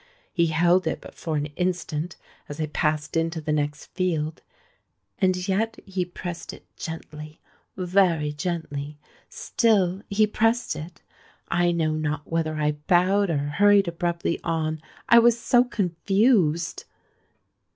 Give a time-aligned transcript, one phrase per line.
[0.33, 2.15] He held it but for an instant
[2.49, 10.75] as I passed into the next field;—and yet he pressed it gently—very gently;—still he pressed
[10.75, 11.03] it!
[11.49, 16.85] I know not whether I bowed or hurried abruptly on—I was so confused!"